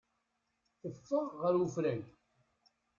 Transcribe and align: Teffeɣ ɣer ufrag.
Teffeɣ 0.81 1.25
ɣer 1.41 1.53
ufrag. 1.63 2.03